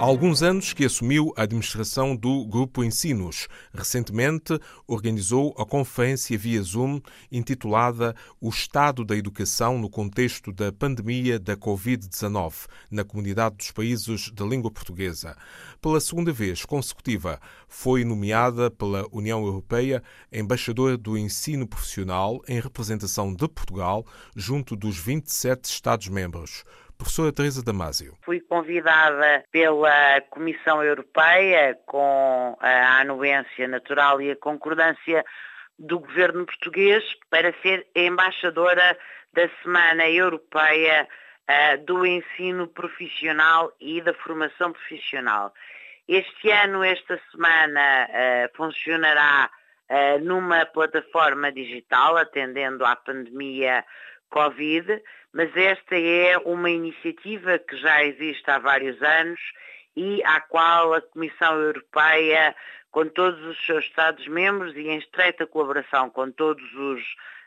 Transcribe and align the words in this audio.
Há 0.00 0.04
alguns 0.04 0.42
anos 0.42 0.72
que 0.72 0.86
assumiu 0.86 1.30
a 1.36 1.42
administração 1.42 2.16
do 2.16 2.46
Grupo 2.46 2.82
Ensinos. 2.82 3.48
Recentemente 3.70 4.58
organizou 4.86 5.54
a 5.58 5.66
conferência 5.66 6.38
via 6.38 6.62
Zoom 6.62 7.02
intitulada 7.30 8.16
O 8.40 8.48
Estado 8.48 9.04
da 9.04 9.14
Educação 9.14 9.78
no 9.78 9.90
contexto 9.90 10.54
da 10.54 10.72
pandemia 10.72 11.38
da 11.38 11.54
Covid-19 11.54 12.66
na 12.90 13.04
comunidade 13.04 13.58
dos 13.58 13.72
países 13.72 14.30
de 14.32 14.42
língua 14.42 14.70
portuguesa. 14.70 15.36
Pela 15.82 16.00
segunda 16.00 16.32
vez 16.32 16.64
consecutiva, 16.64 17.38
foi 17.68 18.02
nomeada 18.02 18.70
pela 18.70 19.06
União 19.12 19.44
Europeia 19.44 20.02
embaixadora 20.32 20.96
do 20.96 21.18
ensino 21.18 21.66
profissional 21.66 22.40
em 22.48 22.58
representação 22.58 23.34
de 23.34 23.46
Portugal 23.46 24.06
junto 24.34 24.74
dos 24.74 24.96
27 24.96 25.66
Estados-membros. 25.66 26.64
Professora 27.00 27.32
Teresa 27.32 27.64
Damasio. 27.64 28.14
Fui 28.22 28.40
convidada 28.40 29.42
pela 29.50 30.20
Comissão 30.30 30.84
Europeia 30.84 31.76
com 31.86 32.56
a 32.60 33.00
anuência 33.00 33.66
natural 33.66 34.20
e 34.20 34.30
a 34.30 34.36
concordância 34.36 35.24
do 35.78 35.98
governo 35.98 36.44
português 36.44 37.02
para 37.30 37.54
ser 37.62 37.86
embaixadora 37.96 38.98
da 39.32 39.48
Semana 39.62 40.08
Europeia 40.08 41.08
uh, 41.48 41.84
do 41.84 42.04
Ensino 42.04 42.68
Profissional 42.68 43.72
e 43.80 44.00
da 44.02 44.12
Formação 44.12 44.72
Profissional. 44.72 45.54
Este 46.06 46.50
ano, 46.50 46.84
esta 46.84 47.18
semana, 47.30 48.08
uh, 48.08 48.56
funcionará 48.56 49.50
uh, 49.88 50.24
numa 50.24 50.66
plataforma 50.66 51.50
digital, 51.50 52.18
atendendo 52.18 52.84
à 52.84 52.94
pandemia 52.94 53.84
Covid, 54.30 55.02
mas 55.32 55.54
esta 55.56 55.96
é 55.96 56.38
uma 56.38 56.70
iniciativa 56.70 57.58
que 57.58 57.76
já 57.76 58.04
existe 58.04 58.48
há 58.50 58.58
vários 58.58 59.00
anos 59.02 59.40
e 59.96 60.22
à 60.24 60.40
qual 60.40 60.94
a 60.94 61.00
Comissão 61.00 61.60
Europeia, 61.60 62.54
com 62.90 63.06
todos 63.06 63.40
os 63.44 63.66
seus 63.66 63.84
Estados-membros 63.84 64.74
e 64.76 64.88
em 64.88 64.98
estreita 64.98 65.46
colaboração 65.46 66.10
com 66.10 66.30
todos 66.30 66.64
os 66.74 67.00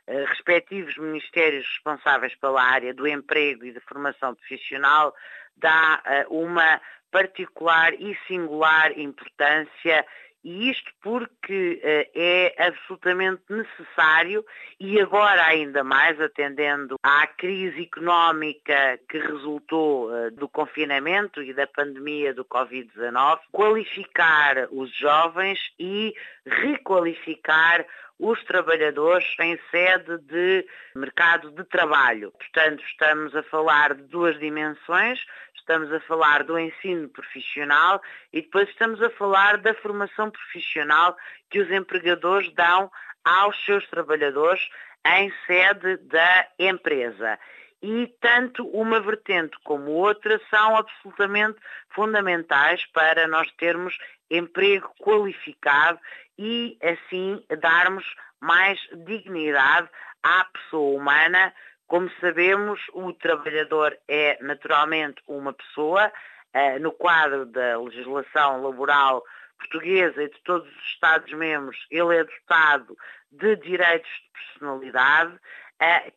uh, 0.08 0.25
respectivos 0.28 0.98
ministérios 0.98 1.66
responsáveis 1.67 2.36
pela 2.36 2.62
área 2.62 2.94
do 2.94 3.08
emprego 3.08 3.66
e 3.66 3.72
da 3.72 3.81
formação 3.81 4.36
profissional, 4.36 5.16
dá 5.58 6.02
uh, 6.30 6.34
uma 6.38 6.81
particular 7.12 7.94
e 7.94 8.18
singular 8.28 8.97
importância 8.97 10.06
e 10.44 10.70
isto 10.70 10.92
porque 11.02 11.82
uh, 11.84 12.12
é 12.14 12.56
absolutamente 12.68 13.42
necessário 13.50 14.46
e 14.80 15.00
agora 15.00 15.46
ainda 15.46 15.84
mais 15.84 16.20
atendendo 16.20 16.96
à 17.02 17.26
crise 17.28 17.84
económica 17.84 19.00
que 19.10 19.18
resultou 19.18 20.12
uh, 20.12 20.32
do 20.32 20.50
confinamento 20.50 21.42
e 21.42 21.54
da 21.54 21.66
pandemia 21.68 22.34
do 22.34 22.44
Covid-19, 22.46 23.40
qualificar 23.52 24.68
os 24.72 24.94
jovens 24.96 25.60
e 25.80 26.14
requalificar 26.46 27.86
os 28.19 28.44
trabalhadores 28.44 29.25
em 29.39 29.59
sede 29.72 30.17
de 30.19 30.66
mercado 30.95 31.52
de 31.52 31.64
trabalho. 31.66 32.31
Portanto, 32.31 32.83
estamos 32.86 33.36
a 33.36 33.44
falar 33.44 33.95
de 33.95 34.03
duas 34.03 34.39
dimensões, 34.39 35.19
estamos 35.56 35.92
a 35.92 36.00
falar 36.02 36.44
do 36.44 36.58
ensino 36.58 37.09
profissional 37.09 38.02
e 38.31 38.41
depois 38.41 38.69
estamos 38.69 39.02
a 39.02 39.09
falar 39.11 39.58
da 39.58 39.73
formação 39.75 40.30
profissional 40.30 41.17
que 41.50 41.59
os 41.59 41.72
empregadores 41.72 42.53
dão 42.53 42.91
aos 43.23 43.58
seus 43.66 43.88
trabalhadores 43.88 44.69
em 45.06 45.34
sede 45.45 45.97
da 45.97 46.47
empresa. 46.59 47.39
E 47.84 48.08
tanto 48.22 48.66
uma 48.70 49.02
vertente 49.02 49.58
como 49.62 49.91
outra 49.91 50.40
são 50.50 50.78
absolutamente 50.78 51.59
fundamentais 51.90 52.85
para 52.94 53.28
nós 53.28 53.52
termos 53.58 53.97
emprego 54.31 54.90
qualificado 55.02 56.00
e 56.40 56.78
assim 56.81 57.44
darmos 57.59 58.06
mais 58.40 58.80
dignidade 59.06 59.90
à 60.24 60.46
pessoa 60.46 60.97
humana. 60.97 61.53
Como 61.85 62.09
sabemos, 62.22 62.80
o 62.94 63.12
trabalhador 63.12 63.97
é 64.08 64.38
naturalmente 64.41 65.22
uma 65.28 65.52
pessoa, 65.52 66.09
eh, 66.53 66.79
no 66.79 66.94
quadro 66.94 67.46
da 67.46 67.78
legislação 67.81 68.63
laboral 68.63 69.25
portuguesa 69.58 70.24
e 70.24 70.29
de 70.29 70.41
todos 70.44 70.68
os 70.74 70.84
Estados-membros, 70.85 71.85
ele 71.91 72.16
é 72.16 72.24
dotado 72.24 72.97
de 73.29 73.58
direitos 73.58 74.09
de 74.09 74.31
personalidade 74.31 75.38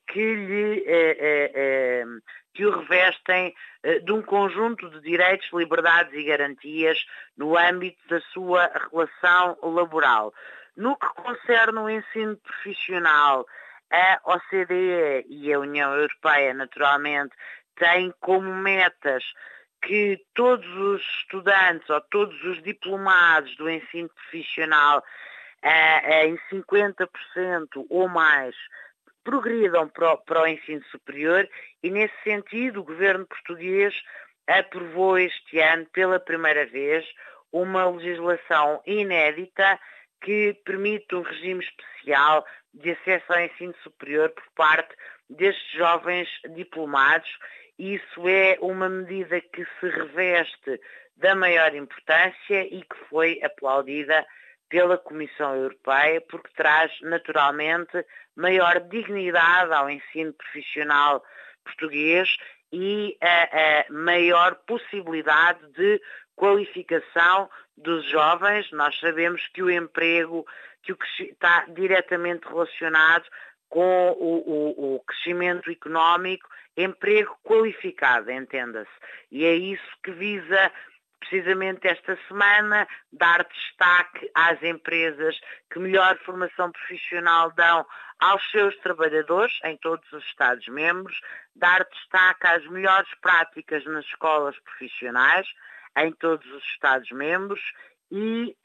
que 0.07 0.35
lhe 0.35 0.85
eh, 0.87 2.05
que 2.57 2.65
o 2.65 2.71
revestem 2.71 3.55
eh, 3.83 4.01
de 4.01 4.13
um 4.13 4.23
conjunto 4.23 4.89
de 4.89 5.01
direitos, 5.01 5.49
liberdades 5.53 6.13
e 6.15 6.25
garantias 6.25 6.99
no 7.37 7.57
âmbito 7.57 7.99
da 8.09 8.21
sua 8.33 8.71
relação 8.91 9.59
laboral. 9.63 10.33
No 10.75 10.97
que 10.97 11.07
concerne 11.09 11.79
o 11.79 11.91
ensino 11.91 12.37
profissional, 12.39 13.47
a 13.91 14.21
OCDE 14.25 15.27
e 15.29 15.53
a 15.53 15.61
União 15.61 15.95
Europeia, 15.95 16.55
naturalmente, 16.55 17.35
têm 17.77 18.13
como 18.21 18.55
metas 18.55 19.23
que 19.83 20.19
todos 20.35 20.67
os 20.67 21.03
estudantes 21.21 21.89
ou 21.91 22.01
todos 22.01 22.43
os 22.43 22.63
diplomados 22.63 23.55
do 23.57 23.69
ensino 23.71 24.09
profissional 24.09 25.05
em 25.63 26.37
50% 26.51 27.09
ou 27.89 28.09
mais 28.09 28.55
progridam 29.27 29.89
para 29.89 30.13
o, 30.13 30.19
para 30.19 30.43
o 30.43 30.47
ensino 30.47 30.85
superior 30.85 31.49
e, 31.83 31.91
nesse 31.91 32.15
sentido, 32.23 32.81
o 32.81 32.85
governo 32.85 33.27
português 33.27 33.93
aprovou 34.47 35.19
este 35.19 35.59
ano, 35.59 35.85
pela 35.87 36.21
primeira 36.21 36.65
vez, 36.65 37.05
uma 37.53 37.91
legislação 37.91 38.81
inédita 38.87 39.81
que 40.23 40.55
permite 40.65 41.13
um 41.17 41.23
regime 41.23 41.65
especial 41.65 42.47
de 42.73 42.93
acesso 42.93 43.33
ao 43.33 43.41
ensino 43.41 43.75
superior 43.83 44.31
por 44.31 44.45
parte 44.55 44.95
destes 45.29 45.73
jovens 45.73 46.29
diplomados. 46.55 47.29
Isso 47.77 48.29
é 48.29 48.57
uma 48.61 48.89
medida 48.89 49.41
que 49.41 49.65
se 49.81 49.89
reveste 49.89 50.81
da 51.17 51.35
maior 51.35 51.75
importância 51.75 52.65
e 52.65 52.81
que 52.83 52.97
foi 53.11 53.41
aplaudida 53.43 54.25
pela 54.69 54.99
Comissão 54.99 55.55
Europeia, 55.55 56.21
porque 56.21 56.51
traz 56.57 56.93
naturalmente 57.03 58.05
maior 58.35 58.81
dignidade 58.81 59.73
ao 59.73 59.89
ensino 59.89 60.33
profissional 60.33 61.23
português 61.65 62.37
e 62.73 63.17
a, 63.21 63.89
a 63.89 63.93
maior 63.93 64.57
possibilidade 64.67 65.61
de 65.73 66.01
qualificação 66.35 67.49
dos 67.77 68.05
jovens. 68.09 68.71
Nós 68.73 68.99
sabemos 68.99 69.47
que 69.49 69.63
o 69.63 69.71
emprego 69.71 70.47
que 70.83 70.93
o, 70.93 70.99
está 71.19 71.67
diretamente 71.69 72.47
relacionado 72.47 73.25
com 73.69 74.11
o, 74.13 74.37
o, 74.47 74.95
o 74.97 75.01
crescimento 75.01 75.71
económico, 75.71 76.49
emprego 76.77 77.37
qualificado, 77.43 78.31
entenda-se. 78.31 78.91
E 79.31 79.45
é 79.45 79.55
isso 79.55 79.91
que 80.03 80.13
visa 80.13 80.73
precisamente 81.29 81.87
esta 81.87 82.17
semana, 82.29 82.87
dar 83.13 83.45
destaque 83.45 84.31
às 84.35 84.63
empresas 84.63 85.39
que 85.71 85.79
melhor 85.79 86.17
formação 86.19 86.71
profissional 86.73 87.53
dão 87.53 87.85
aos 88.19 88.51
seus 88.51 88.77
trabalhadores 88.79 89.59
em 89.65 89.77
todos 89.77 90.11
os 90.13 90.25
Estados-membros, 90.25 91.21
dar 91.55 91.85
destaque 91.85 92.47
às 92.47 92.67
melhores 92.69 93.09
práticas 93.21 93.85
nas 93.85 94.05
escolas 94.07 94.59
profissionais 94.61 95.47
em 95.99 96.13
todos 96.13 96.47
os 96.51 96.65
Estados-membros 96.65 97.61
e 98.11 98.57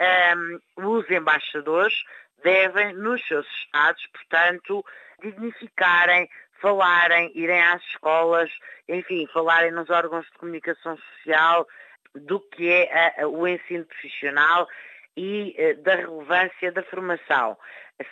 um, 0.78 0.96
os 0.98 1.10
embaixadores 1.10 2.04
devem, 2.44 2.94
nos 2.94 3.26
seus 3.28 3.48
Estados, 3.64 4.06
portanto, 4.08 4.86
dignificarem, 5.22 6.30
falarem, 6.62 7.32
irem 7.36 7.62
às 7.62 7.82
escolas, 7.84 8.50
enfim, 8.88 9.28
falarem 9.34 9.72
nos 9.72 9.90
órgãos 9.90 10.26
de 10.26 10.38
comunicação 10.38 10.98
social, 10.98 11.68
do 12.16 12.40
que 12.40 12.70
é 12.70 13.22
a, 13.22 13.28
o 13.28 13.48
ensino 13.48 13.86
profissional 13.86 14.68
e 15.16 15.54
eh, 15.58 15.74
da 15.76 15.96
relevância 15.96 16.72
da 16.72 16.84
formação. 16.84 17.58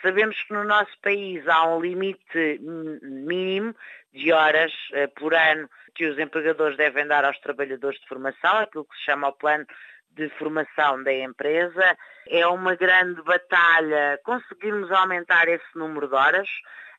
Sabemos 0.02 0.40
que 0.42 0.52
no 0.52 0.64
nosso 0.64 0.96
país 1.02 1.46
há 1.48 1.66
um 1.66 1.80
limite 1.80 2.60
mínimo 3.02 3.74
de 4.12 4.32
horas 4.32 4.72
eh, 4.92 5.06
por 5.08 5.34
ano 5.34 5.68
que 5.94 6.06
os 6.06 6.18
empregadores 6.18 6.76
devem 6.76 7.06
dar 7.06 7.24
aos 7.24 7.38
trabalhadores 7.40 7.98
de 8.00 8.06
formação, 8.06 8.58
aquilo 8.58 8.84
que 8.84 8.96
se 8.96 9.04
chama 9.04 9.28
o 9.28 9.32
plano 9.32 9.66
de 10.12 10.28
formação 10.30 11.02
da 11.02 11.12
empresa. 11.12 11.96
É 12.28 12.46
uma 12.46 12.74
grande 12.74 13.22
batalha 13.22 14.20
conseguirmos 14.24 14.90
aumentar 14.92 15.48
esse 15.48 15.66
número 15.74 16.08
de 16.08 16.14
horas, 16.14 16.48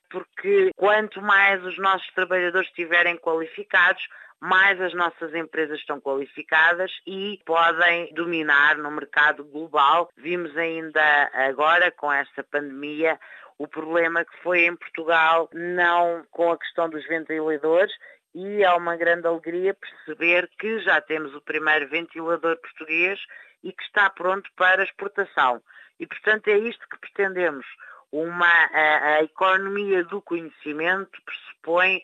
porque 0.09 0.71
quanto 0.75 1.21
mais 1.21 1.63
os 1.63 1.77
nossos 1.77 2.07
trabalhadores 2.13 2.67
estiverem 2.67 3.17
qualificados, 3.17 4.07
mais 4.41 4.81
as 4.81 4.93
nossas 4.95 5.33
empresas 5.35 5.77
estão 5.77 6.01
qualificadas 6.01 6.91
e 7.05 7.39
podem 7.45 8.11
dominar 8.13 8.75
no 8.75 8.89
mercado 8.89 9.43
global. 9.45 10.09
Vimos 10.17 10.57
ainda 10.57 11.29
agora, 11.33 11.91
com 11.91 12.11
esta 12.11 12.43
pandemia, 12.43 13.19
o 13.59 13.67
problema 13.67 14.25
que 14.25 14.35
foi 14.41 14.65
em 14.65 14.75
Portugal, 14.75 15.47
não 15.53 16.25
com 16.31 16.51
a 16.51 16.57
questão 16.57 16.89
dos 16.89 17.07
ventiladores, 17.07 17.93
e 18.33 18.63
é 18.63 18.73
uma 18.73 18.95
grande 18.95 19.27
alegria 19.27 19.75
perceber 19.75 20.49
que 20.57 20.79
já 20.79 20.99
temos 20.99 21.35
o 21.35 21.41
primeiro 21.41 21.87
ventilador 21.87 22.57
português 22.57 23.19
e 23.63 23.71
que 23.71 23.83
está 23.83 24.09
pronto 24.09 24.49
para 24.55 24.83
exportação. 24.83 25.61
E, 25.99 26.07
portanto, 26.07 26.47
é 26.47 26.57
isto 26.57 26.87
que 26.89 26.97
pretendemos. 26.97 27.65
Uma, 28.11 28.47
a, 28.47 29.17
a 29.17 29.23
economia 29.23 30.03
do 30.05 30.19
conhecimento 30.19 31.21
pressupõe 31.23 32.01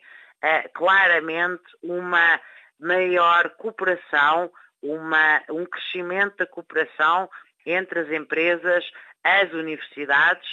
claramente 0.74 1.64
uma 1.82 2.40
maior 2.78 3.50
cooperação, 3.56 4.50
uma, 4.82 5.42
um 5.50 5.66
crescimento 5.66 6.36
da 6.36 6.46
cooperação 6.46 7.28
entre 7.66 8.00
as 8.00 8.10
empresas, 8.10 8.84
as 9.24 9.52
universidades, 9.52 10.48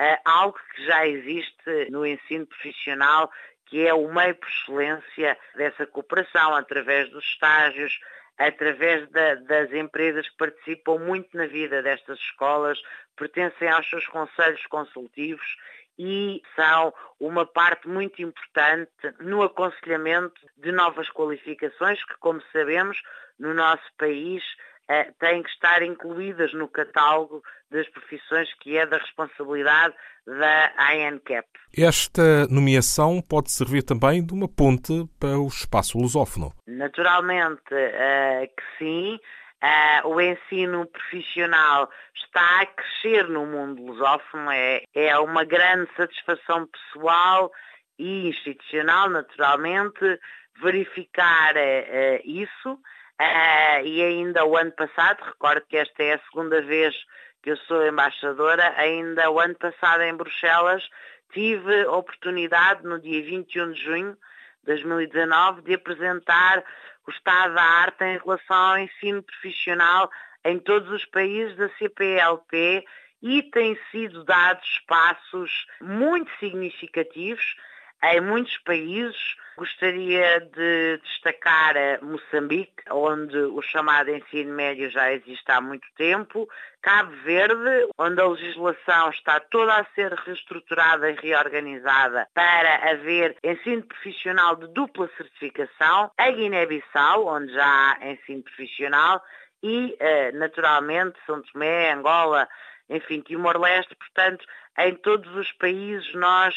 uh, 0.00 0.20
algo 0.24 0.58
que 0.74 0.84
já 0.84 1.06
existe 1.06 1.90
no 1.90 2.06
ensino 2.06 2.46
profissional 2.46 3.30
que 3.70 3.86
é 3.86 3.94
o 3.94 4.12
meio 4.12 4.34
por 4.34 4.48
excelência 4.48 5.38
dessa 5.54 5.86
cooperação, 5.86 6.56
através 6.56 7.08
dos 7.10 7.24
estágios, 7.24 7.98
através 8.36 9.08
da, 9.10 9.36
das 9.36 9.72
empresas 9.72 10.28
que 10.28 10.36
participam 10.36 10.98
muito 10.98 11.36
na 11.36 11.46
vida 11.46 11.80
destas 11.80 12.18
escolas, 12.18 12.82
pertencem 13.16 13.68
aos 13.68 13.88
seus 13.88 14.06
conselhos 14.08 14.66
consultivos 14.66 15.56
e 16.02 16.42
são 16.56 16.94
uma 17.20 17.44
parte 17.44 17.86
muito 17.86 18.22
importante 18.22 18.90
no 19.20 19.42
aconselhamento 19.42 20.40
de 20.56 20.72
novas 20.72 21.10
qualificações 21.10 22.02
que, 22.06 22.16
como 22.20 22.40
sabemos, 22.54 22.96
no 23.38 23.52
nosso 23.52 23.84
país 23.98 24.42
eh, 24.88 25.12
têm 25.18 25.42
que 25.42 25.50
estar 25.50 25.82
incluídas 25.82 26.54
no 26.54 26.68
catálogo 26.68 27.42
das 27.70 27.86
profissões 27.90 28.48
que 28.60 28.78
é 28.78 28.86
da 28.86 28.96
responsabilidade 28.96 29.94
da 30.26 30.72
ANCAP. 30.78 31.46
Esta 31.76 32.46
nomeação 32.48 33.20
pode 33.20 33.50
servir 33.50 33.82
também 33.82 34.24
de 34.24 34.32
uma 34.32 34.48
ponte 34.48 35.06
para 35.18 35.38
o 35.38 35.48
espaço 35.48 35.98
lusófono? 35.98 36.54
Naturalmente 36.66 37.74
uh, 37.74 38.46
que 38.46 38.78
sim. 38.78 39.18
Uh, 39.62 40.08
o 40.08 40.20
ensino 40.20 40.86
profissional 40.86 41.90
está 42.14 42.62
a 42.62 42.66
crescer 42.66 43.28
no 43.28 43.44
mundo 43.44 43.82
lusófono, 43.82 44.50
é, 44.50 44.82
é 44.94 45.18
uma 45.18 45.44
grande 45.44 45.90
satisfação 45.96 46.66
pessoal 46.66 47.52
e 47.98 48.28
institucional, 48.28 49.10
naturalmente, 49.10 50.18
verificar 50.62 51.54
uh, 51.56 52.20
isso. 52.24 52.72
Uh, 52.72 53.84
e 53.84 54.02
ainda 54.02 54.46
o 54.46 54.56
ano 54.56 54.72
passado, 54.72 55.22
recordo 55.22 55.66
que 55.68 55.76
esta 55.76 56.02
é 56.02 56.14
a 56.14 56.20
segunda 56.30 56.62
vez 56.62 56.94
que 57.42 57.50
eu 57.50 57.56
sou 57.58 57.86
embaixadora, 57.86 58.74
ainda 58.78 59.30
o 59.30 59.38
ano 59.38 59.54
passado 59.56 60.02
em 60.02 60.14
Bruxelas 60.14 60.88
tive 61.32 61.82
a 61.82 61.92
oportunidade, 61.92 62.82
no 62.84 63.00
dia 63.00 63.22
21 63.22 63.72
de 63.72 63.82
junho 63.82 64.12
de 64.12 64.66
2019, 64.66 65.62
de 65.62 65.74
apresentar 65.74 66.64
o 67.06 67.10
estado 67.10 67.54
da 67.54 67.62
arte 67.62 68.04
em 68.04 68.18
relação 68.18 68.56
ao 68.56 68.78
ensino 68.78 69.22
profissional 69.22 70.10
em 70.44 70.58
todos 70.58 70.90
os 70.90 71.04
países 71.06 71.56
da 71.56 71.68
CPLP 71.76 72.84
e 73.22 73.42
têm 73.42 73.78
sido 73.90 74.24
dados 74.24 74.80
passos 74.86 75.66
muito 75.80 76.30
significativos 76.38 77.56
em 78.02 78.20
muitos 78.20 78.56
países. 78.58 79.36
Gostaria 79.60 80.40
de 80.40 80.98
destacar 81.04 81.74
Moçambique, 82.00 82.82
onde 82.90 83.36
o 83.36 83.60
chamado 83.60 84.08
ensino 84.08 84.54
médio 84.54 84.90
já 84.90 85.12
existe 85.12 85.44
há 85.52 85.60
muito 85.60 85.86
tempo, 85.98 86.48
Cabo 86.80 87.12
Verde, 87.24 87.86
onde 87.98 88.18
a 88.22 88.26
legislação 88.26 89.10
está 89.10 89.38
toda 89.38 89.74
a 89.74 89.84
ser 89.94 90.14
reestruturada 90.14 91.10
e 91.10 91.14
reorganizada 91.14 92.26
para 92.32 92.90
haver 92.90 93.36
ensino 93.44 93.82
profissional 93.82 94.56
de 94.56 94.66
dupla 94.68 95.10
certificação, 95.18 96.10
a 96.16 96.30
Guiné-Bissau, 96.30 97.26
onde 97.26 97.52
já 97.52 97.98
há 98.00 98.12
ensino 98.12 98.42
profissional, 98.42 99.22
e, 99.62 99.94
eh, 100.00 100.32
naturalmente, 100.32 101.18
São 101.26 101.42
Tomé, 101.42 101.92
Angola, 101.92 102.48
enfim, 102.88 103.20
Timor-Leste, 103.20 103.94
portanto, 103.94 104.42
em 104.78 104.94
todos 104.94 105.30
os 105.36 105.52
países 105.52 106.14
nós 106.14 106.54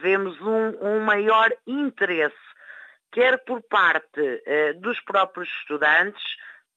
vemos 0.00 0.40
um, 0.40 0.86
um, 0.86 1.00
maior 1.00 1.52
interesse, 1.66 2.36
quer 3.10 3.38
por 3.44 3.62
parte 3.62 4.42
eh, 4.46 4.72
dos 4.74 5.00
próprios 5.00 5.48
estudantes, 5.60 6.22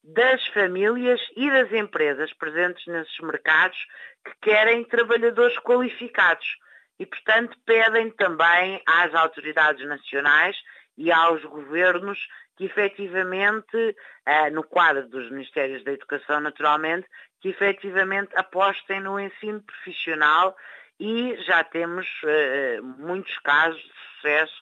das 0.04 0.46
famílias 0.48 1.20
e 1.36 1.52
das 1.52 1.72
empresas 1.74 2.34
presentes 2.34 2.86
nesses 2.88 3.20
mercados 3.20 3.78
que 4.24 4.32
querem 4.42 4.84
trabalhadores 4.86 5.58
qualificados 5.60 6.58
e, 6.98 7.06
portanto, 7.06 7.58
pedem 7.66 8.10
também 8.12 8.82
às 8.88 9.14
autoridades 9.14 9.86
nacionais 9.86 10.56
e 10.98 11.12
aos 11.12 11.44
governos 11.44 12.20
que 12.56 12.66
efetivamente, 12.66 13.96
eh, 14.26 14.50
no 14.50 14.64
quadro 14.64 15.08
dos 15.08 15.30
Ministérios 15.30 15.84
da 15.84 15.92
Educação, 15.92 16.40
naturalmente, 16.40 17.08
que 17.42 17.50
efetivamente 17.50 18.32
apostem 18.36 19.02
no 19.02 19.20
ensino 19.20 19.62
profissional 19.62 20.56
e 21.00 21.36
já 21.44 21.64
temos 21.64 22.08
uh, 22.24 22.84
muitos 22.98 23.38
casos 23.40 23.82
de 23.82 23.92
sucesso 24.16 24.62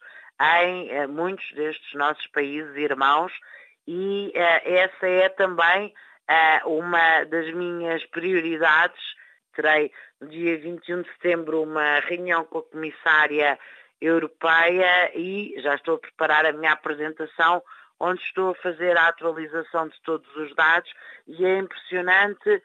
em 0.61 0.99
uh, 0.99 1.09
muitos 1.09 1.49
destes 1.53 1.93
nossos 1.93 2.27
países 2.27 2.75
irmãos 2.75 3.31
e 3.87 4.33
uh, 4.35 4.61
essa 4.63 5.07
é 5.07 5.29
também 5.29 5.93
uma 6.65 7.23
das 7.25 7.53
minhas 7.53 8.03
prioridades. 8.07 8.99
Terei 9.53 9.91
no 10.19 10.27
dia 10.27 10.57
21 10.57 11.03
de 11.03 11.09
setembro 11.09 11.61
uma 11.61 11.99
reunião 11.99 12.43
com 12.45 12.57
a 12.57 12.63
Comissária 12.63 13.59
Europeia 14.01 15.11
e 15.15 15.53
já 15.61 15.75
estou 15.75 15.97
a 15.97 15.99
preparar 15.99 16.47
a 16.47 16.51
minha 16.51 16.71
apresentação 16.71 17.61
onde 17.99 18.23
estou 18.23 18.49
a 18.49 18.55
fazer 18.55 18.97
a 18.97 19.09
atualização 19.09 19.87
de 19.87 20.01
todos 20.01 20.35
os 20.35 20.53
dados 20.55 20.91
e 21.27 21.45
é 21.45 21.59
impressionante 21.59 22.59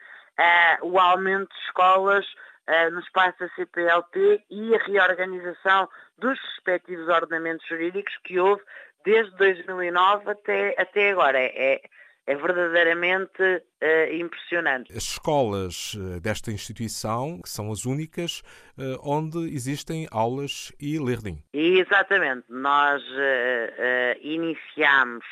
o 0.81 0.97
aumento 0.97 1.53
de 1.53 1.61
escolas 1.65 2.25
uh, 2.69 2.91
no 2.91 2.99
espaço 2.99 3.39
da 3.39 3.49
CPLP 3.49 4.43
e 4.49 4.75
a 4.75 4.83
reorganização 4.83 5.89
dos 6.17 6.39
respectivos 6.39 7.07
ordenamentos 7.07 7.67
jurídicos 7.67 8.15
que 8.23 8.39
houve 8.39 8.61
desde 9.05 9.35
2009 9.37 10.29
até, 10.29 10.75
até 10.77 11.11
agora. 11.11 11.39
É, 11.39 11.81
é 12.27 12.35
verdadeiramente 12.35 13.41
uh, 13.41 14.13
impressionante. 14.13 14.91
As 14.91 15.03
escolas 15.03 15.97
eh, 15.97 16.19
desta 16.19 16.51
instituição 16.51 17.41
são 17.45 17.71
as 17.71 17.85
únicas 17.85 18.41
uh, 18.77 18.99
onde 19.03 19.53
existem 19.53 20.07
aulas 20.11 20.71
e 20.79 20.99
learning. 20.99 21.43
Exatamente. 21.51 22.45
Nós 22.47 23.01
uh, 23.03 24.19
iniciamos 24.21 25.25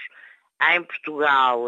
em 0.74 0.84
Portugal 0.84 1.68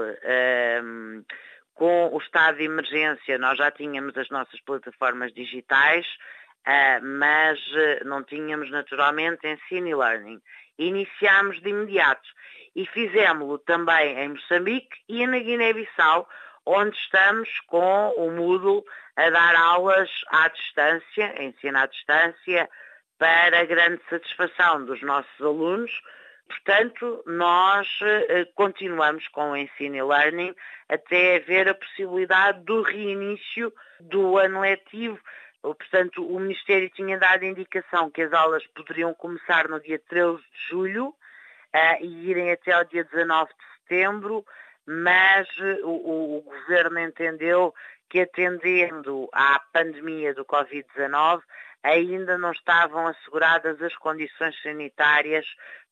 com 1.81 2.09
o 2.13 2.19
estado 2.19 2.59
de 2.59 2.65
emergência, 2.65 3.39
nós 3.39 3.57
já 3.57 3.71
tínhamos 3.71 4.15
as 4.15 4.29
nossas 4.29 4.61
plataformas 4.61 5.33
digitais, 5.33 6.05
uh, 6.59 7.03
mas 7.03 7.57
uh, 7.59 8.05
não 8.05 8.23
tínhamos 8.23 8.69
naturalmente 8.69 9.47
ensino 9.47 9.87
e 9.87 9.95
learning. 9.95 10.39
Iniciámos 10.77 11.59
de 11.59 11.69
imediato 11.69 12.29
e 12.75 12.85
fizemos-lo 12.85 13.57
também 13.57 14.15
em 14.19 14.29
Moçambique 14.29 14.95
e 15.09 15.25
na 15.25 15.39
Guiné-Bissau, 15.39 16.29
onde 16.67 16.95
estamos 16.95 17.49
com 17.61 18.13
o 18.15 18.29
Moodle 18.29 18.83
a 19.15 19.31
dar 19.31 19.55
aulas 19.55 20.11
à 20.27 20.49
distância, 20.49 21.43
ensino 21.43 21.79
à 21.79 21.87
distância, 21.87 22.69
para 23.17 23.65
grande 23.65 24.03
satisfação 24.07 24.85
dos 24.85 25.01
nossos 25.01 25.41
alunos, 25.41 25.91
Portanto, 26.51 27.23
nós 27.25 27.87
eh, 28.01 28.45
continuamos 28.55 29.25
com 29.29 29.51
o 29.51 29.57
ensino 29.57 29.95
e 29.95 30.03
learning 30.03 30.53
até 30.89 31.37
haver 31.37 31.69
a 31.69 31.73
possibilidade 31.73 32.61
do 32.65 32.81
reinício 32.81 33.73
do 34.01 34.37
ano 34.37 34.59
letivo. 34.59 35.17
Portanto, 35.61 36.27
o 36.27 36.39
Ministério 36.41 36.89
tinha 36.89 37.17
dado 37.17 37.45
indicação 37.45 38.11
que 38.11 38.21
as 38.21 38.33
aulas 38.33 38.67
poderiam 38.67 39.13
começar 39.13 39.69
no 39.69 39.79
dia 39.79 39.97
13 40.09 40.39
de 40.39 40.69
julho 40.69 41.07
uh, 41.07 41.97
e 42.03 42.29
irem 42.29 42.51
até 42.51 42.73
ao 42.73 42.83
dia 42.83 43.05
19 43.05 43.49
de 43.49 43.79
setembro, 43.79 44.45
mas 44.85 45.47
uh, 45.57 45.87
o, 45.87 46.39
o 46.39 46.41
Governo 46.41 46.99
entendeu 46.99 47.73
que 48.09 48.19
atendendo 48.19 49.29
à 49.31 49.61
pandemia 49.71 50.33
do 50.33 50.43
Covid-19 50.43 51.41
ainda 51.83 52.37
não 52.37 52.51
estavam 52.51 53.07
asseguradas 53.07 53.81
as 53.81 53.95
condições 53.97 54.55
sanitárias 54.61 55.45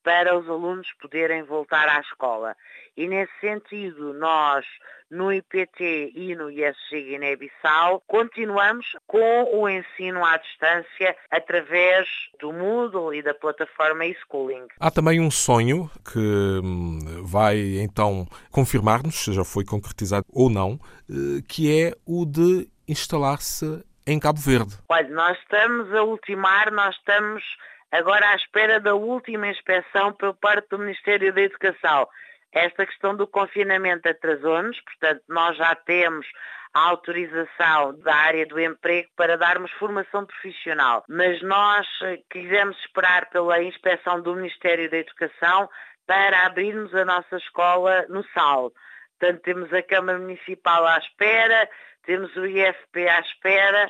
para 0.03 0.38
os 0.38 0.48
alunos 0.48 0.88
poderem 1.01 1.43
voltar 1.43 1.88
à 1.88 2.00
escola. 2.00 2.55
E 2.96 3.08
nesse 3.08 3.34
sentido, 3.39 4.13
nós 4.13 4.65
no 5.10 5.34
IPT 5.34 6.12
e 6.15 6.36
no 6.36 6.51
ISG 6.51 7.01
Guiné-Bissau, 7.10 8.03
continuamos 8.08 8.86
com 9.08 9.43
o 9.55 9.67
ensino 9.67 10.24
à 10.24 10.38
distância 10.38 11.15
através 11.31 12.08
do 12.39 12.53
Moodle 12.53 13.15
e 13.15 13.24
da 13.24 13.34
plataforma 13.34 14.05
eSchooling. 14.05 14.67
Há 14.79 14.91
também 14.91 15.19
um 15.19 15.31
sonho 15.31 15.89
que 16.12 16.19
hum, 16.19 17.24
vai 17.24 17.58
então 17.79 18.27
confirmar-nos 18.51 19.15
se 19.15 19.34
já 19.34 19.43
foi 19.43 19.65
concretizado 19.65 20.25
ou 20.31 20.50
não, 20.50 20.79
eh, 21.10 21.41
que 21.48 21.81
é 21.81 21.93
o 22.05 22.25
de 22.25 22.69
instalar-se 22.88 23.84
em 24.12 24.20
Cabo 24.20 24.39
Verde. 24.39 24.75
Olha, 24.89 25.08
nós 25.10 25.38
estamos 25.38 25.94
a 25.94 26.04
ultimar, 26.04 26.72
nós 26.72 26.96
estamos 26.96 27.44
agora 27.92 28.30
à 28.30 28.36
espera 28.36 28.80
da 28.80 28.96
última 28.96 29.48
inspeção 29.48 30.13
por 30.13 30.34
parte 30.36 30.68
do 30.70 30.80
Ministério 30.80 31.32
da 31.34 31.42
Educação. 31.42 32.08
Esta 32.51 32.86
questão 32.86 33.16
do 33.16 33.28
confinamento 33.28 34.10
atrasou-nos, 34.10 34.80
portanto, 34.82 35.22
nós 35.30 35.56
já 35.56 35.75
temos 35.75 36.25
a 36.74 36.82
autorização 36.89 38.00
da 38.00 38.16
área 38.16 38.46
do 38.46 38.60
emprego 38.60 39.10
para 39.16 39.38
darmos 39.38 39.72
formação 39.74 40.25
profissional, 40.25 41.04
mas 41.08 41.42
nós 41.42 41.88
eh, 42.04 42.20
quisemos 42.30 42.78
esperar 42.80 43.30
pela 43.30 43.62
inspeção 43.62 44.22
do 44.22 44.36
Ministério 44.36 44.89
da 44.89 44.98
Educação 44.98 45.70
para 46.08 46.46
abrirmos 46.46 46.94
a 46.96 47.06
nossa 47.06 47.38
escola 47.38 48.06
no 48.10 48.24
SAL. 48.34 48.72
Portanto, 49.20 49.42
temos 49.42 49.74
a 49.74 49.84
Câmara 49.84 50.18
Municipal 50.18 50.86
à 50.88 50.98
espera, 50.98 51.70
temos 52.10 52.36
o 52.36 52.44
IFP 52.44 53.08
à 53.08 53.20
espera 53.20 53.86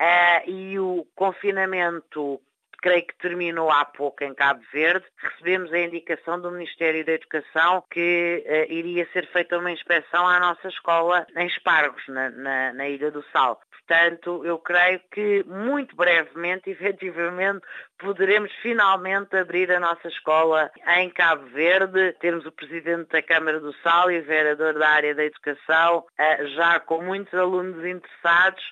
uh, 0.00 0.48
e 0.48 0.78
o 0.78 1.04
confinamento 1.16 2.40
creio 2.80 3.04
que 3.04 3.18
terminou 3.18 3.68
há 3.68 3.84
pouco 3.84 4.22
em 4.22 4.32
Cabo 4.32 4.62
Verde, 4.72 5.04
recebemos 5.16 5.72
a 5.72 5.80
indicação 5.80 6.40
do 6.40 6.52
Ministério 6.52 7.04
da 7.04 7.14
Educação 7.14 7.82
que 7.90 8.44
uh, 8.46 8.72
iria 8.72 9.08
ser 9.12 9.26
feita 9.32 9.58
uma 9.58 9.72
inspeção 9.72 10.24
à 10.24 10.38
nossa 10.38 10.68
escola 10.68 11.26
em 11.36 11.48
Espargos, 11.48 12.06
na, 12.06 12.30
na, 12.30 12.72
na 12.74 12.88
Ilha 12.88 13.10
do 13.10 13.24
Sal. 13.32 13.60
Portanto, 13.86 14.44
eu 14.44 14.58
creio 14.58 15.00
que 15.12 15.44
muito 15.44 15.94
brevemente, 15.94 16.70
efetivamente, 16.70 17.64
poderemos 17.98 18.50
finalmente 18.62 19.36
abrir 19.36 19.70
a 19.70 19.78
nossa 19.78 20.08
escola 20.08 20.70
em 20.96 21.10
Cabo 21.10 21.44
Verde. 21.46 22.12
Temos 22.20 22.46
o 22.46 22.52
Presidente 22.52 23.10
da 23.10 23.22
Câmara 23.22 23.60
do 23.60 23.74
Sal 23.82 24.10
e 24.10 24.20
o 24.20 24.24
Vereador 24.24 24.74
da 24.74 24.88
área 24.88 25.14
da 25.14 25.24
Educação, 25.24 25.98
uh, 25.98 26.46
já 26.56 26.80
com 26.80 27.02
muitos 27.02 27.34
alunos 27.34 27.84
interessados. 27.84 28.64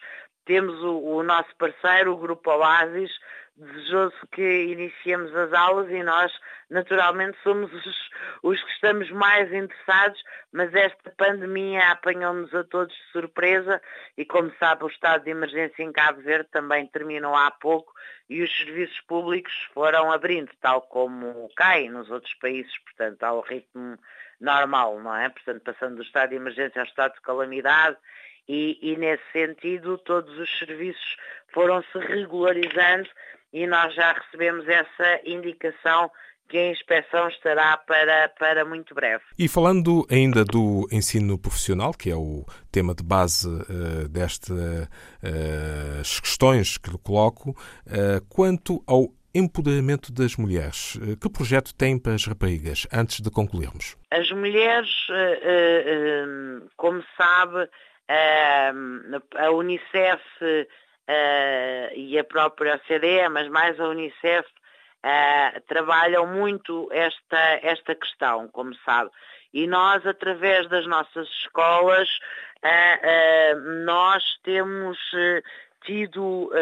Temos 0.46 0.82
o, 0.82 0.98
o 0.98 1.22
nosso 1.22 1.54
parceiro, 1.56 2.12
o 2.12 2.16
Grupo 2.16 2.50
Oasis, 2.50 3.10
desejoso 3.62 4.14
que 4.32 4.64
iniciemos 4.64 5.34
as 5.34 5.52
aulas 5.52 5.90
e 5.90 6.02
nós, 6.02 6.32
naturalmente, 6.70 7.36
somos 7.42 7.72
os, 7.72 8.10
os 8.42 8.62
que 8.62 8.70
estamos 8.72 9.10
mais 9.10 9.52
interessados, 9.52 10.22
mas 10.52 10.74
esta 10.74 11.10
pandemia 11.16 11.90
apanhou-nos 11.90 12.54
a 12.54 12.64
todos 12.64 12.94
de 12.94 13.12
surpresa 13.12 13.80
e, 14.16 14.24
como 14.24 14.52
sabe, 14.58 14.84
o 14.84 14.88
estado 14.88 15.24
de 15.24 15.30
emergência 15.30 15.82
em 15.82 15.92
Cabo 15.92 16.20
Verde 16.22 16.48
também 16.50 16.86
terminou 16.86 17.34
há 17.34 17.50
pouco 17.50 17.92
e 18.28 18.42
os 18.42 18.50
serviços 18.56 19.00
públicos 19.02 19.52
foram 19.74 20.10
abrindo, 20.10 20.50
tal 20.60 20.82
como 20.82 21.50
cai 21.56 21.88
nos 21.88 22.10
outros 22.10 22.34
países, 22.34 22.76
portanto, 22.78 23.22
ao 23.22 23.40
ritmo 23.40 23.98
normal, 24.40 24.98
não 25.00 25.14
é? 25.14 25.28
Portanto, 25.28 25.62
passando 25.62 25.96
do 25.96 26.02
estado 26.02 26.30
de 26.30 26.36
emergência 26.36 26.80
ao 26.80 26.86
estado 26.86 27.14
de 27.14 27.20
calamidade 27.20 27.96
e, 28.48 28.78
e, 28.82 28.96
nesse 28.96 29.22
sentido 29.32 29.96
todos 29.98 30.36
os 30.38 30.58
serviços 30.58 31.16
foram 31.52 31.82
se 31.92 31.98
regularizando 31.98 33.08
e 33.52 33.66
nós 33.66 33.94
já 33.94 34.12
recebemos 34.12 34.66
essa 34.68 35.20
indicação 35.24 36.10
que 36.52 36.58
a 36.58 36.70
inspeção 36.70 37.28
estará 37.28 37.78
para, 37.78 38.28
para 38.38 38.64
muito 38.64 38.94
breve. 38.94 39.24
E 39.38 39.48
falando 39.48 40.06
ainda 40.10 40.44
do 40.44 40.86
ensino 40.92 41.38
profissional, 41.38 41.94
que 41.94 42.10
é 42.10 42.14
o 42.14 42.44
tema 42.70 42.94
de 42.94 43.02
base 43.02 43.48
uh, 43.48 44.06
destas 44.10 44.50
uh, 44.50 46.20
questões 46.20 46.76
que 46.76 46.90
lhe 46.90 46.98
coloco, 46.98 47.50
uh, 47.52 48.22
quanto 48.28 48.82
ao 48.86 49.08
empoderamento 49.34 50.12
das 50.12 50.36
mulheres, 50.36 50.98
que 51.18 51.30
projeto 51.30 51.74
tem 51.74 51.98
para 51.98 52.12
as 52.12 52.26
raparigas, 52.26 52.86
antes 52.92 53.22
de 53.22 53.30
concluirmos? 53.30 53.96
As 54.10 54.30
mulheres, 54.30 55.06
como 56.76 57.02
sabe, 57.16 57.66
a 58.08 59.50
Unicef 59.52 60.20
uh, 61.08 61.94
e 61.94 62.18
a 62.18 62.24
própria 62.24 62.76
OCDE, 62.76 63.28
mas 63.30 63.48
mais 63.48 63.78
a 63.80 63.88
Unicef, 63.88 64.48
uh, 64.48 65.60
trabalham 65.66 66.26
muito 66.26 66.88
esta, 66.92 67.60
esta 67.62 67.94
questão, 67.94 68.48
como 68.48 68.74
sabe. 68.84 69.10
E 69.52 69.66
nós, 69.66 70.06
através 70.06 70.68
das 70.68 70.86
nossas 70.86 71.28
escolas, 71.28 72.08
uh, 72.64 73.84
nós 73.84 74.22
temos 74.42 74.98
tido, 75.84 76.52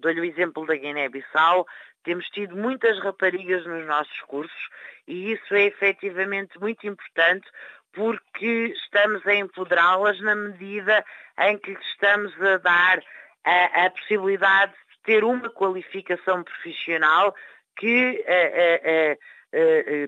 dou-lhe 0.00 0.20
o 0.20 0.24
exemplo 0.24 0.66
da 0.66 0.74
Guiné-Bissau, 0.74 1.64
temos 2.02 2.26
tido 2.30 2.56
muitas 2.56 2.98
raparigas 2.98 3.64
nos 3.64 3.86
nossos 3.86 4.20
cursos 4.22 4.68
e 5.06 5.32
isso 5.32 5.54
é 5.54 5.62
efetivamente 5.62 6.58
muito 6.60 6.86
importante 6.86 7.46
porque 7.92 8.74
estamos 8.74 9.24
a 9.26 9.34
empoderá-las 9.34 10.20
na 10.20 10.34
medida 10.34 11.04
em 11.38 11.56
que 11.56 11.72
estamos 11.72 12.32
a 12.42 12.58
dar 12.58 13.02
a, 13.44 13.86
a 13.86 13.90
possibilidade 13.90 14.72
de 14.72 15.02
ter 15.04 15.24
uma 15.24 15.50
qualificação 15.50 16.42
profissional 16.42 17.34
que 17.76 18.24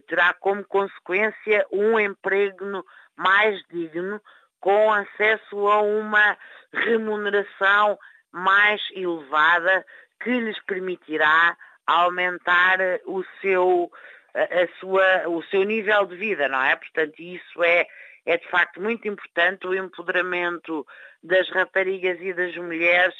terá 0.06 0.32
como 0.34 0.64
consequência 0.64 1.66
um 1.70 1.98
emprego 1.98 2.84
mais 3.16 3.60
digno, 3.70 4.20
com 4.60 4.92
acesso 4.92 5.68
a 5.68 5.80
uma 5.82 6.36
remuneração 6.72 7.98
mais 8.32 8.80
elevada 8.92 9.84
que 10.22 10.30
lhes 10.40 10.58
permitirá 10.64 11.56
aumentar 11.86 12.78
o 13.06 13.24
seu, 13.40 13.90
a 14.34 14.78
sua, 14.80 15.28
o 15.28 15.42
seu 15.44 15.62
nível 15.62 16.04
de 16.06 16.16
vida, 16.16 16.48
não 16.48 16.62
é? 16.62 16.74
Portanto, 16.76 17.14
isso 17.20 17.62
é, 17.62 17.86
é 18.26 18.36
de 18.36 18.46
facto 18.48 18.80
muito 18.82 19.06
importante, 19.06 19.66
o 19.66 19.74
empoderamento 19.74 20.84
das 21.22 21.48
raparigas 21.50 22.18
e 22.20 22.34
das 22.34 22.54
mulheres 22.56 23.14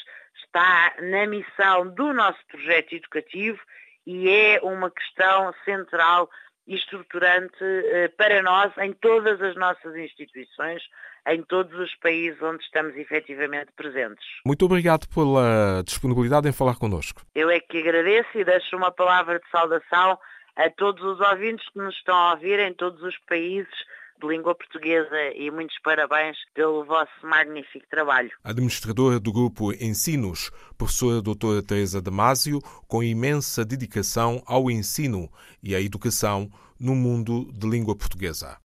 está 0.45 0.95
na 1.01 1.27
missão 1.27 1.89
do 1.95 2.13
nosso 2.13 2.39
projeto 2.49 2.95
educativo 2.95 3.59
e 4.07 4.29
é 4.29 4.61
uma 4.63 4.91
questão 4.91 5.55
central 5.65 6.29
e 6.67 6.75
estruturante 6.75 7.57
eh, 7.63 8.09
para 8.19 8.43
nós 8.43 8.77
em 8.79 8.93
todas 8.93 9.41
as 9.41 9.55
nossas 9.55 9.95
instituições, 9.95 10.83
em 11.29 11.43
todos 11.43 11.79
os 11.79 11.95
países 11.97 12.41
onde 12.43 12.63
estamos 12.65 12.97
efetivamente 12.97 13.71
presentes. 13.77 14.25
Muito 14.45 14.65
obrigado 14.65 15.07
pela 15.09 15.83
disponibilidade 15.85 16.49
em 16.49 16.53
falar 16.53 16.77
connosco. 16.77 17.23
Eu 17.35 17.51
é 17.51 17.61
que 17.61 17.79
agradeço 17.79 18.31
e 18.35 18.45
deixo 18.45 18.77
uma 18.77 18.91
palavra 18.91 19.39
de 19.39 19.49
saudação 19.51 20.19
a 20.57 20.71
todos 20.71 21.03
os 21.05 21.21
ouvintes 21.21 21.69
que 21.69 21.79
nos 21.79 21.95
estão 21.95 22.17
a 22.17 22.33
ouvir 22.33 22.59
em 22.59 22.75
todos 22.75 23.01
os 23.03 23.17
países 23.29 23.75
de 24.21 24.29
língua 24.29 24.55
portuguesa 24.55 25.17
e 25.35 25.51
muitos 25.51 25.77
parabéns 25.83 26.37
pelo 26.55 26.85
vosso 26.85 27.11
magnífico 27.23 27.87
trabalho. 27.91 28.31
Administradora 28.45 29.21
do 29.21 29.33
grupo 29.33 29.73
Ensinos, 29.73 30.51
professora 30.77 31.23
doutora 31.23 31.63
Teresa 31.63 32.01
Damasio, 32.01 32.61
com 32.87 33.03
imensa 33.03 33.65
dedicação 33.65 34.43
ao 34.47 34.71
ensino 34.71 35.31
e 35.63 35.75
à 35.75 35.81
educação 35.81 36.51
no 36.79 36.95
mundo 36.95 37.51
de 37.53 37.69
língua 37.69 37.97
portuguesa. 37.97 38.57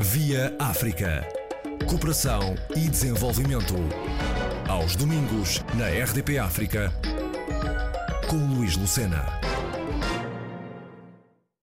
Via 0.00 0.56
África. 0.58 1.26
Cooperação 1.88 2.40
e 2.76 2.88
desenvolvimento. 2.88 3.74
Aos 4.68 4.94
domingos, 4.96 5.64
na 5.76 5.88
RDP 5.88 6.38
África, 6.38 6.92
com 8.28 8.54
Luís 8.54 8.76
Lucena. 8.76 9.26